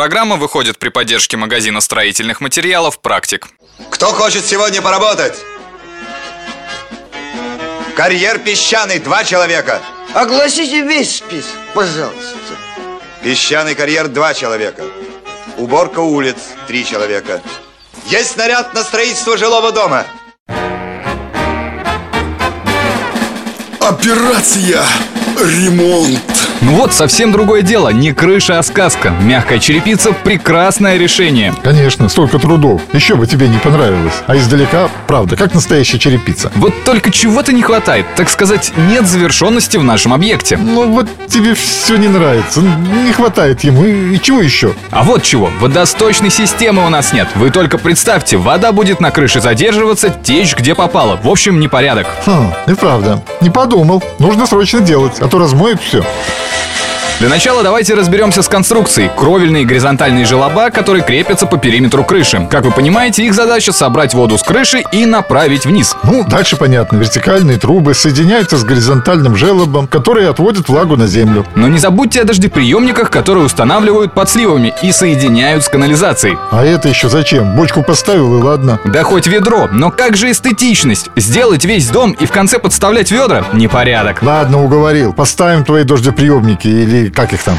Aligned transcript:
программа 0.00 0.36
выходит 0.36 0.78
при 0.78 0.88
поддержке 0.88 1.36
магазина 1.36 1.82
строительных 1.82 2.40
материалов 2.40 3.00
«Практик». 3.00 3.48
Кто 3.90 4.06
хочет 4.06 4.46
сегодня 4.46 4.80
поработать? 4.80 5.34
Карьер 7.94 8.38
песчаный, 8.38 8.98
два 8.98 9.24
человека. 9.24 9.82
Огласите 10.14 10.80
весь 10.80 11.16
список, 11.16 11.52
пожалуйста. 11.74 12.34
Песчаный 13.22 13.74
карьер, 13.74 14.08
два 14.08 14.32
человека. 14.32 14.84
Уборка 15.58 15.98
улиц, 15.98 16.38
три 16.66 16.86
человека. 16.86 17.42
Есть 18.06 18.30
снаряд 18.30 18.72
на 18.72 18.82
строительство 18.84 19.36
жилого 19.36 19.70
дома. 19.70 20.06
Операция 23.80 24.82
«Ремонт». 25.38 26.39
Ну 26.62 26.72
вот, 26.72 26.92
совсем 26.92 27.32
другое 27.32 27.62
дело. 27.62 27.88
Не 27.88 28.12
крыша, 28.12 28.58
а 28.58 28.62
сказка. 28.62 29.10
Мягкая 29.22 29.58
черепица– 29.58 30.12
прекрасное 30.24 30.98
решение. 30.98 31.54
Конечно, 31.62 32.08
столько 32.08 32.38
трудов. 32.38 32.82
Еще 32.92 33.14
бы 33.14 33.26
тебе 33.26 33.48
не 33.48 33.58
понравилось. 33.58 34.12
А 34.26 34.36
издалека, 34.36 34.88
правда, 35.06 35.36
как 35.36 35.54
настоящая 35.54 35.98
черепица. 35.98 36.52
Вот 36.56 36.74
только 36.84 37.10
чего-то 37.10 37.52
не 37.52 37.62
хватает. 37.62 38.06
Так 38.14 38.28
сказать, 38.28 38.72
нет 38.76 39.06
завершенности 39.06 39.78
в 39.78 39.84
нашем 39.84 40.12
объекте. 40.12 40.58
Ну 40.58 40.90
вот 40.90 41.06
тебе 41.28 41.54
все 41.54 41.96
не 41.96 42.08
нравится. 42.08 42.60
Не 42.60 43.12
хватает 43.12 43.64
ему. 43.64 43.84
И, 43.84 44.16
и 44.16 44.20
чего 44.20 44.40
еще? 44.40 44.74
А 44.90 45.02
вот 45.02 45.22
чего. 45.22 45.50
Водосточной 45.60 46.30
системы 46.30 46.84
у 46.84 46.90
нас 46.90 47.12
нет. 47.12 47.28
Вы 47.36 47.50
только 47.50 47.78
представьте, 47.78 48.36
вода 48.36 48.72
будет 48.72 49.00
на 49.00 49.10
крыше 49.10 49.40
задерживаться, 49.40 50.10
течь 50.10 50.54
где 50.54 50.74
попало. 50.74 51.18
В 51.22 51.28
общем, 51.28 51.58
непорядок. 51.58 52.06
Хм, 52.26 52.52
и 52.66 52.74
правда. 52.74 53.22
Не 53.40 53.50
подумал. 53.50 54.02
Нужно 54.18 54.46
срочно 54.46 54.80
делать, 54.80 55.20
а 55.20 55.28
то 55.28 55.38
размоет 55.38 55.80
все. 55.80 56.04
Yeah. 56.30 56.79
Для 57.20 57.28
начала 57.28 57.62
давайте 57.62 57.92
разберемся 57.92 58.40
с 58.40 58.48
конструкцией. 58.48 59.10
Кровельные 59.14 59.66
горизонтальные 59.66 60.24
желоба, 60.24 60.70
которые 60.70 61.04
крепятся 61.04 61.44
по 61.44 61.58
периметру 61.58 62.02
крыши. 62.02 62.48
Как 62.50 62.64
вы 62.64 62.70
понимаете, 62.70 63.26
их 63.26 63.34
задача 63.34 63.72
собрать 63.72 64.14
воду 64.14 64.38
с 64.38 64.42
крыши 64.42 64.82
и 64.90 65.04
направить 65.04 65.66
вниз. 65.66 65.94
Ну, 66.02 66.24
дальше 66.26 66.56
понятно. 66.56 66.96
Вертикальные 66.96 67.58
трубы 67.58 67.92
соединяются 67.92 68.56
с 68.56 68.64
горизонтальным 68.64 69.36
желобом, 69.36 69.86
который 69.86 70.30
отводит 70.30 70.70
влагу 70.70 70.96
на 70.96 71.06
землю. 71.06 71.44
Но 71.56 71.68
не 71.68 71.78
забудьте 71.78 72.22
о 72.22 72.24
дождеприемниках, 72.24 73.10
которые 73.10 73.44
устанавливают 73.44 74.14
под 74.14 74.30
сливами 74.30 74.72
и 74.80 74.90
соединяют 74.90 75.62
с 75.62 75.68
канализацией. 75.68 76.38
А 76.50 76.64
это 76.64 76.88
еще 76.88 77.10
зачем? 77.10 77.54
Бочку 77.54 77.82
поставил 77.82 78.38
и 78.38 78.42
ладно. 78.42 78.80
Да 78.86 79.02
хоть 79.02 79.26
ведро, 79.26 79.68
но 79.70 79.90
как 79.90 80.16
же 80.16 80.30
эстетичность? 80.30 81.10
Сделать 81.16 81.66
весь 81.66 81.86
дом 81.90 82.12
и 82.12 82.24
в 82.24 82.30
конце 82.30 82.58
подставлять 82.58 83.10
ведра? 83.10 83.44
Непорядок. 83.52 84.22
Ладно, 84.22 84.64
уговорил. 84.64 85.12
Поставим 85.12 85.66
твои 85.66 85.84
дождеприемники 85.84 86.66
или 86.66 87.09
как 87.14 87.32
их 87.32 87.42
там? 87.42 87.58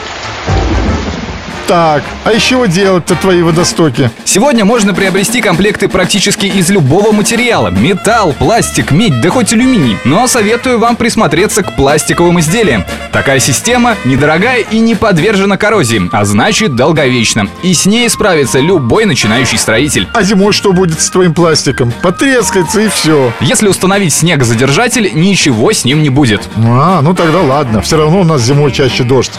Так, 1.67 2.03
а 2.25 2.33
из 2.33 2.41
чего 2.41 2.65
делать-то 2.65 3.15
твои 3.15 3.41
водостоки? 3.41 4.11
Сегодня 4.25 4.65
можно 4.65 4.93
приобрести 4.93 5.41
комплекты 5.41 5.87
практически 5.87 6.45
из 6.45 6.69
любого 6.69 7.11
материала. 7.11 7.69
Металл, 7.69 8.33
пластик, 8.33 8.91
медь, 8.91 9.21
да 9.21 9.29
хоть 9.29 9.53
алюминий. 9.53 9.97
Но 10.03 10.27
советую 10.27 10.79
вам 10.79 10.95
присмотреться 10.95 11.63
к 11.63 11.75
пластиковым 11.75 12.39
изделиям. 12.39 12.83
Такая 13.11 13.39
система 13.39 13.95
недорогая 14.05 14.59
и 14.59 14.79
не 14.79 14.95
подвержена 14.95 15.57
коррозии, 15.57 16.09
а 16.11 16.25
значит 16.25 16.75
долговечна. 16.75 17.47
И 17.63 17.73
с 17.73 17.85
ней 17.85 18.09
справится 18.09 18.59
любой 18.59 19.05
начинающий 19.05 19.57
строитель. 19.57 20.07
А 20.13 20.23
зимой 20.23 20.53
что 20.53 20.73
будет 20.73 20.99
с 20.99 21.09
твоим 21.09 21.33
пластиком? 21.33 21.93
Потрескается 22.01 22.81
и 22.81 22.89
все. 22.89 23.31
Если 23.39 23.67
установить 23.67 24.13
снегозадержатель, 24.13 25.11
ничего 25.13 25.71
с 25.71 25.85
ним 25.85 26.03
не 26.03 26.09
будет. 26.09 26.49
А, 26.57 27.01
ну 27.01 27.13
тогда 27.13 27.41
ладно. 27.41 27.81
Все 27.81 27.97
равно 27.97 28.21
у 28.21 28.23
нас 28.23 28.41
зимой 28.41 28.71
чаще 28.71 29.03
дождь. 29.03 29.33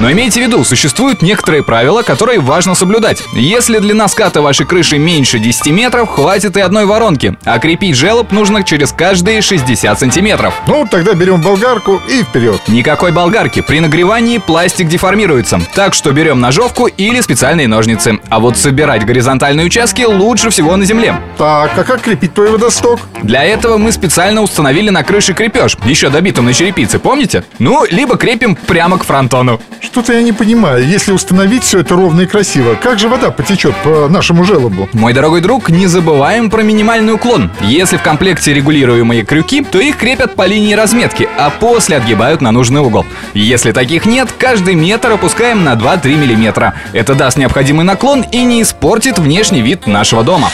Но 0.00 0.10
имейте 0.10 0.40
в 0.40 0.42
виду, 0.42 0.64
существуют 0.64 1.20
некоторые 1.20 1.62
правила, 1.62 2.02
которые 2.02 2.40
важно 2.40 2.74
соблюдать. 2.74 3.22
Если 3.34 3.78
длина 3.78 4.08
ската 4.08 4.40
вашей 4.40 4.64
крыши 4.64 4.96
меньше 4.96 5.38
10 5.38 5.66
метров, 5.66 6.08
хватит 6.08 6.56
и 6.56 6.60
одной 6.60 6.86
воронки, 6.86 7.36
а 7.44 7.58
крепить 7.58 7.96
желоб 7.96 8.32
нужно 8.32 8.62
через 8.62 8.92
каждые 8.92 9.42
60 9.42 10.00
сантиметров. 10.00 10.54
Ну, 10.66 10.88
тогда 10.90 11.12
берем 11.12 11.42
болгарку 11.42 12.00
и 12.08 12.22
вперед. 12.22 12.62
Никакой 12.66 13.12
болгарки. 13.12 13.60
При 13.60 13.80
нагревании 13.80 14.38
пластик 14.38 14.88
деформируется. 14.88 15.60
Так 15.74 15.92
что 15.92 16.12
берем 16.12 16.40
ножовку 16.40 16.86
или 16.86 17.20
специальные 17.20 17.68
ножницы. 17.68 18.20
А 18.30 18.40
вот 18.40 18.56
собирать 18.56 19.04
горизонтальные 19.04 19.66
участки 19.66 20.02
лучше 20.02 20.48
всего 20.48 20.76
на 20.76 20.86
земле. 20.86 21.20
Так, 21.36 21.76
а 21.76 21.84
как 21.84 22.00
крепить 22.00 22.32
твой 22.32 22.50
водосток? 22.50 23.00
Для 23.22 23.44
этого 23.44 23.76
мы 23.76 23.92
специально 23.92 24.40
установили 24.40 24.88
на 24.88 25.02
крыше 25.02 25.34
крепеж, 25.34 25.76
еще 25.84 26.08
добитым 26.08 26.46
на 26.46 26.54
черепице, 26.54 26.98
помните? 26.98 27.44
Ну, 27.58 27.84
либо 27.90 28.16
крепим 28.16 28.56
прямо 28.56 28.96
к 28.96 29.04
фронтону. 29.04 29.60
Что-то 29.92 30.12
я 30.12 30.22
не 30.22 30.30
понимаю. 30.30 30.86
Если 30.86 31.10
установить 31.10 31.64
все 31.64 31.80
это 31.80 31.96
ровно 31.96 32.20
и 32.20 32.26
красиво, 32.26 32.76
как 32.76 33.00
же 33.00 33.08
вода 33.08 33.32
потечет 33.32 33.74
по 33.82 34.08
нашему 34.08 34.44
желобу? 34.44 34.88
Мой 34.92 35.12
дорогой 35.12 35.40
друг, 35.40 35.68
не 35.68 35.88
забываем 35.88 36.48
про 36.48 36.62
минимальный 36.62 37.14
уклон. 37.14 37.50
Если 37.60 37.96
в 37.96 38.02
комплекте 38.02 38.54
регулируемые 38.54 39.24
крюки, 39.24 39.64
то 39.64 39.80
их 39.80 39.96
крепят 39.96 40.36
по 40.36 40.46
линии 40.46 40.74
разметки, 40.74 41.28
а 41.36 41.50
после 41.50 41.96
отгибают 41.96 42.40
на 42.40 42.52
нужный 42.52 42.80
угол. 42.80 43.04
Если 43.34 43.72
таких 43.72 44.06
нет, 44.06 44.28
каждый 44.38 44.76
метр 44.76 45.10
опускаем 45.10 45.64
на 45.64 45.72
2-3 45.72 46.16
миллиметра. 46.16 46.74
Это 46.92 47.16
даст 47.16 47.36
необходимый 47.36 47.84
наклон 47.84 48.22
и 48.22 48.44
не 48.44 48.62
испортит 48.62 49.18
внешний 49.18 49.60
вид 49.60 49.88
нашего 49.88 50.22
дома. 50.22 50.50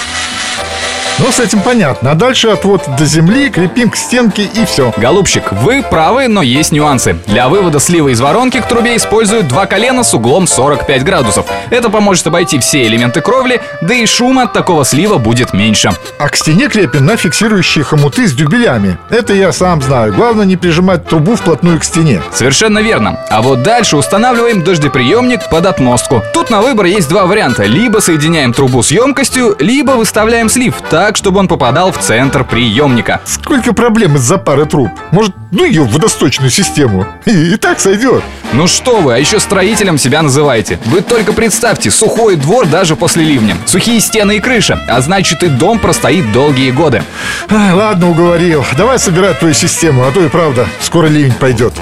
Ну, 1.18 1.32
с 1.32 1.40
этим 1.40 1.60
понятно. 1.60 2.10
А 2.10 2.14
дальше 2.14 2.48
отвод 2.48 2.82
до 2.98 3.06
земли, 3.06 3.48
крепим 3.48 3.88
к 3.88 3.96
стенке 3.96 4.42
и 4.42 4.66
все. 4.66 4.92
Голубчик, 4.98 5.50
вы 5.50 5.82
правы, 5.82 6.28
но 6.28 6.42
есть 6.42 6.72
нюансы. 6.72 7.16
Для 7.26 7.48
вывода 7.48 7.80
слива 7.80 8.08
из 8.08 8.20
воронки 8.20 8.60
к 8.60 8.68
трубе 8.68 8.96
используют 8.96 9.48
два 9.48 9.64
колена 9.64 10.04
с 10.04 10.12
углом 10.12 10.46
45 10.46 11.04
градусов. 11.04 11.46
Это 11.70 11.88
поможет 11.88 12.26
обойти 12.26 12.58
все 12.58 12.86
элементы 12.86 13.22
кровли, 13.22 13.62
да 13.80 13.94
и 13.94 14.04
шума 14.04 14.42
от 14.42 14.52
такого 14.52 14.84
слива 14.84 15.16
будет 15.16 15.54
меньше. 15.54 15.92
А 16.18 16.28
к 16.28 16.36
стене 16.36 16.68
крепим 16.68 17.06
на 17.06 17.16
фиксирующие 17.16 17.82
хомуты 17.82 18.28
с 18.28 18.34
дюбелями. 18.34 18.98
Это 19.08 19.32
я 19.32 19.52
сам 19.52 19.80
знаю. 19.80 20.12
Главное 20.12 20.44
не 20.44 20.58
прижимать 20.58 21.06
трубу 21.06 21.36
вплотную 21.36 21.80
к 21.80 21.84
стене. 21.84 22.20
Совершенно 22.30 22.80
верно. 22.80 23.20
А 23.30 23.40
вот 23.40 23.62
дальше 23.62 23.96
устанавливаем 23.96 24.62
дождеприемник 24.62 25.48
под 25.48 25.64
отмостку. 25.64 26.22
Тут 26.34 26.50
на 26.50 26.60
выбор 26.60 26.84
есть 26.84 27.08
два 27.08 27.24
варианта. 27.24 27.64
Либо 27.64 28.00
соединяем 28.00 28.52
трубу 28.52 28.82
с 28.82 28.90
емкостью, 28.90 29.56
либо 29.58 29.92
выставляем 29.92 30.50
слив 30.50 30.74
так, 30.90 31.05
чтобы 31.14 31.38
он 31.38 31.46
попадал 31.46 31.92
в 31.92 31.98
центр 31.98 32.42
приемника. 32.42 33.20
Сколько 33.26 33.74
проблем 33.74 34.16
из-за 34.16 34.38
пары 34.38 34.64
труб. 34.64 34.90
Может, 35.10 35.34
ну 35.52 35.64
ее 35.64 35.82
в 35.82 35.92
водосточную 35.92 36.50
систему. 36.50 37.06
И, 37.26 37.52
и 37.52 37.56
так 37.56 37.78
сойдет. 37.78 38.24
Ну 38.52 38.66
что 38.66 39.00
вы, 39.00 39.14
а 39.14 39.18
еще 39.18 39.38
строителем 39.38 39.98
себя 39.98 40.22
называете. 40.22 40.78
Вы 40.86 41.02
только 41.02 41.34
представьте, 41.34 41.90
сухой 41.90 42.36
двор 42.36 42.66
даже 42.66 42.96
после 42.96 43.24
ливня. 43.24 43.56
Сухие 43.66 44.00
стены 44.00 44.38
и 44.38 44.40
крыша, 44.40 44.80
а 44.88 45.00
значит 45.02 45.42
и 45.42 45.48
дом 45.48 45.78
простоит 45.78 46.32
долгие 46.32 46.70
годы. 46.70 47.02
Ладно, 47.50 48.10
уговорил. 48.10 48.64
Давай 48.76 48.98
собирать 48.98 49.38
твою 49.38 49.54
систему, 49.54 50.06
а 50.06 50.12
то 50.12 50.24
и 50.24 50.28
правда, 50.28 50.66
скоро 50.80 51.08
ливень 51.08 51.34
пойдет. 51.34 51.74